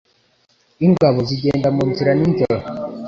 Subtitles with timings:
[0.85, 2.63] Ingabo zigenda munzira ni njoro